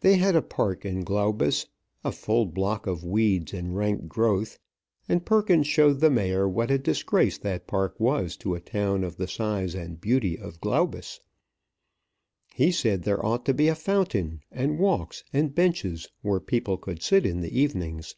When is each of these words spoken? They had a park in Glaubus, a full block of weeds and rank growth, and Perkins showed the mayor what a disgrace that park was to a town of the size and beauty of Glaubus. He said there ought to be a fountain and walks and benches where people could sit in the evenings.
They 0.00 0.16
had 0.16 0.34
a 0.36 0.40
park 0.40 0.86
in 0.86 1.04
Glaubus, 1.04 1.66
a 2.02 2.12
full 2.12 2.46
block 2.46 2.86
of 2.86 3.04
weeds 3.04 3.52
and 3.52 3.76
rank 3.76 4.08
growth, 4.08 4.58
and 5.06 5.26
Perkins 5.26 5.66
showed 5.66 6.00
the 6.00 6.08
mayor 6.08 6.48
what 6.48 6.70
a 6.70 6.78
disgrace 6.78 7.36
that 7.36 7.66
park 7.66 8.00
was 8.00 8.38
to 8.38 8.54
a 8.54 8.60
town 8.60 9.04
of 9.04 9.18
the 9.18 9.28
size 9.28 9.74
and 9.74 10.00
beauty 10.00 10.38
of 10.38 10.62
Glaubus. 10.62 11.20
He 12.54 12.72
said 12.72 13.02
there 13.02 13.22
ought 13.22 13.44
to 13.44 13.52
be 13.52 13.68
a 13.68 13.74
fountain 13.74 14.40
and 14.50 14.78
walks 14.78 15.24
and 15.30 15.54
benches 15.54 16.08
where 16.22 16.40
people 16.40 16.78
could 16.78 17.02
sit 17.02 17.26
in 17.26 17.42
the 17.42 17.54
evenings. 17.60 18.14